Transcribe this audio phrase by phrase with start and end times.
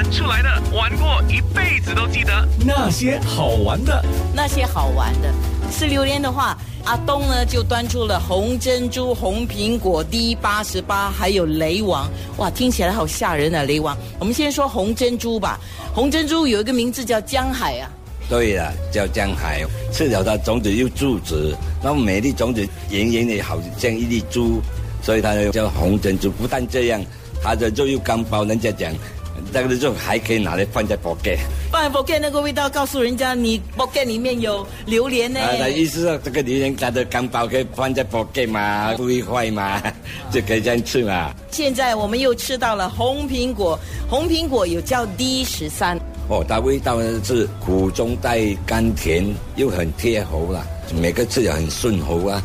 [0.00, 2.32] 玩出来的，玩过一辈子都记得。
[2.64, 4.02] 那些好玩的，
[4.34, 5.30] 那些好玩的，
[5.70, 12.08] 吃榴莲的话，阿东呢就端出了红珍珠、红苹果、D 八十八，还有雷王。
[12.38, 13.64] 哇，听起来好吓人啊！
[13.64, 15.60] 雷王，我们先说红珍珠吧。
[15.94, 17.90] 红珍珠有一个名字叫江海啊。
[18.26, 19.62] 对了，叫江海，
[19.92, 24.62] 吃了它种子又柱子，那么每粒种子圆圆的，好像一粒珠，
[25.02, 26.30] 所以它叫红珍珠。
[26.30, 27.04] 不但这样，
[27.42, 28.90] 它的肉又刚包，人家讲，
[29.52, 31.36] 这个肉还可以拿来放在锅盖。
[31.70, 35.40] 放在锅盖那个味道，告诉人家你锅盖里面有榴莲呢。
[35.40, 39.82] 啊，那意思说这个榴莲它的干包可以放在锅盖嘛，不会坏嘛，
[40.32, 41.32] 就可以这样吃嘛。
[41.50, 43.78] 现在我们又吃到了红苹果，
[44.08, 45.98] 红苹果有叫 D 十三。
[46.28, 50.64] 哦，它味道呢是苦中带甘甜，又很贴喉啦，
[50.94, 52.42] 每个字也很顺喉啊。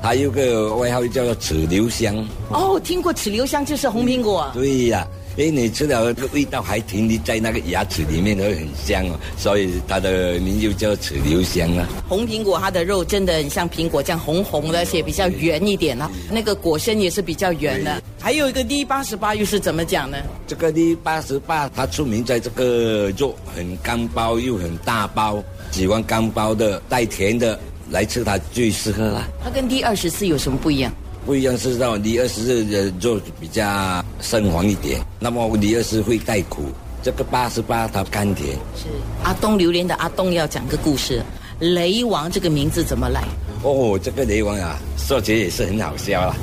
[0.00, 2.24] 还有个外号叫做齿留香。
[2.50, 4.52] 哦，听过齿留香就是红苹果啊。
[4.54, 5.06] 对呀，
[5.38, 11.88] 哎，你吃了那个味道还停留在那个牙齿里面，会很香哦，所以它的名就叫齿留香啊。
[12.08, 18.02] 红苹果它的肉真的很像苹果这样红红的，而且比较圆一点啊，那个果身也是比较圆的。
[18.18, 20.18] 还有一个 D 八十八又是怎么讲呢？
[20.44, 27.56] 这个 D 八十八它出名在这个肉很干包又很大包，喜欢干包的带甜的
[27.92, 29.28] 来吃它最适合了。
[29.44, 30.92] 它跟 D 二十四有什么不一样？
[31.28, 36.62] 不一样是到 D 二十四的肉比较深黄一点，那么 D 二十会带苦，
[37.02, 38.56] 这个八十八它甘甜。
[38.74, 38.86] 是
[39.22, 41.22] 阿东榴莲的阿东要讲个故事，
[41.60, 43.22] 雷王这个名字怎么来？
[43.62, 46.34] 哦，这个雷王啊，说起来也是很好笑啦。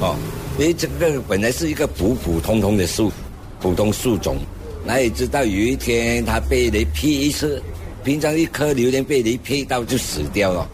[0.00, 0.16] 哦，
[0.58, 3.12] 因为这个本来是一个普普通通的树，
[3.60, 4.38] 普通树种，
[4.84, 7.62] 哪里知道有一天它被雷劈一次，
[8.02, 10.68] 平常一颗榴莲被雷劈到就死掉了。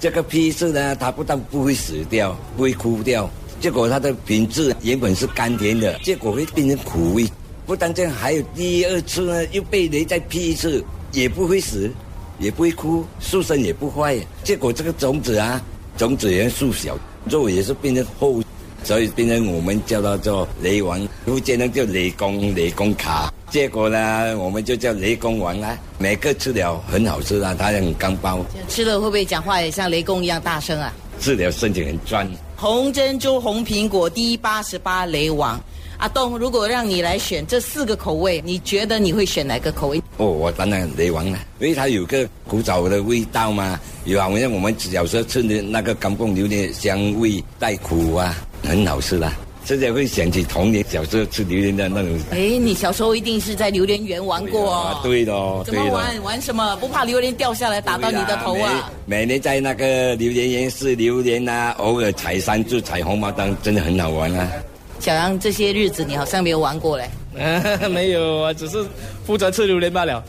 [0.00, 3.28] 这个批次呢，它不但不会死掉，不会枯掉，
[3.60, 7.26] 结果它的品质原本是甘甜的，结果会变成苦味。
[7.66, 11.90] 不但这样，还有第二次呢，又被雷再劈一次，也不会死，
[12.38, 14.18] 也不会枯，树身也不坏。
[14.42, 15.62] 结果这个种子啊，
[15.98, 18.42] 种子也树小，肉也是变成厚，
[18.82, 23.30] 所以变成我们叫它做雷王，福建人叫雷公，雷公卡。
[23.50, 28.38] 结果呢，我们就叫雷公王啊，每个吃了很好吃啊，它很干包。
[28.68, 30.92] 吃了会不会讲话也像雷公一样大声啊？
[31.18, 32.28] 治疗身体很专。
[32.56, 35.60] 红珍珠、红苹果、D 八十八雷王，
[35.98, 40.00] 阿东，如果让你来选这四个口味，你觉得你会选哪个口味？
[40.18, 49.32] 哦，我当然雷王了，因为它有个古早的味道嘛，有好像我们小时候吃的那个干凤榴莲香味带苦啊，很好吃啦。
[49.64, 52.18] 现在会想起童年小时候吃榴莲的那种。
[52.30, 55.00] 哎，你小时候一定是在榴莲园玩过哦。
[55.02, 55.32] 对的，
[55.64, 56.22] 怎么玩？
[56.22, 56.76] 玩什么？
[56.76, 58.90] 不怕榴莲掉下来打到你的头啊？
[59.06, 64.50] 每年在那个榴莲园吃榴莲啊，偶尔采山猪、采红毛丹，真的很好玩啊。
[64.98, 67.08] 小杨，这些日子你好像没有玩过嘞。
[67.90, 68.84] 没有啊，只是
[69.24, 70.22] 负责吃榴莲罢了，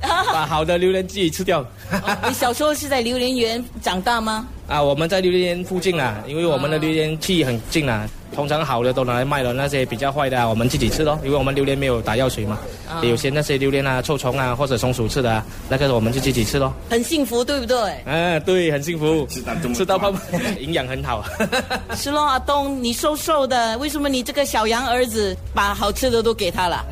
[0.32, 1.64] 把好的榴莲自己吃掉。
[2.26, 4.46] 你小时候是在榴莲园长大吗？
[4.68, 8.08] 啊，我们在榴莲园附近啊，因为我们的榴莲区很近啊。
[8.34, 12.58] 通常好的都拿来卖了，那些比较坏的我们自己吃咯，因为我们榴莲没有打药水嘛。
[13.02, 16.72] 有些那些榴莲啊，臭虫啊或者松鼠吃的啊，那个我们就自己吃咯。
[16.90, 17.76] 很幸福，对不对？
[18.04, 19.26] 嗯，对，很幸福，
[19.74, 20.14] 吃到胖，
[20.60, 21.24] 营养很好。
[21.96, 26.84] 是咯，阿东，你瘦瘦的，为什么你这个小羊儿子把好吃的都给他了？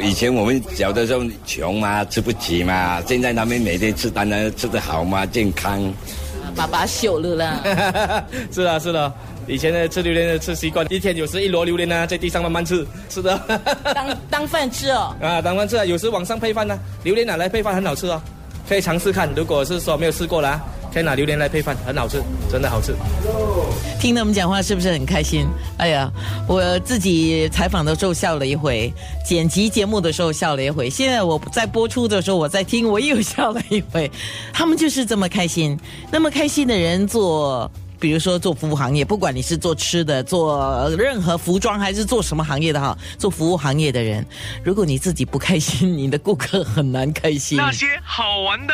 [0.00, 5.92] 以前我们小的时候穷嘛，吃不起嘛，现在他们每天吃，当然吃得好嘛，健康。
[6.54, 8.24] 爸爸秀了啦。
[8.52, 9.12] 是啊，是的。
[9.46, 13.36] 以前的吃榴莲的吃习惯，一天有时一箩榴莲呢，在地上慢慢吃，是的。
[13.94, 15.14] 当当饭吃哦。
[15.22, 18.20] 啊，当饭吃啊，有时晚上配饭呢，榴莲拿来配饭很好吃哦，
[18.68, 19.28] 可以尝试看。
[19.34, 20.60] 如果是说没有试过啦，
[20.92, 22.94] 可以拿榴莲来配饭，很好吃，真的好吃。
[24.00, 25.46] 听他们讲话是不是很开心？
[25.76, 26.10] 哎呀，
[26.46, 28.92] 我自己采访的时候笑了一回，
[29.24, 34.10] 剪辑节目的时候笑了一回，现在我在播出的时候我在听，我又笑了一回。
[34.52, 35.78] 他们就是这么开心，
[36.10, 37.70] 那么开心的人做。
[38.00, 44.24] 比如说做服务行业，不管你是做吃的、做任何服装还是做什么行业的哈，做服务行业的人，
[44.64, 47.58] 如果你自己不开心，你的顾客很难开心。
[47.58, 48.68] 那些好玩的。